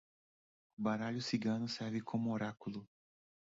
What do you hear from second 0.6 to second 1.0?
O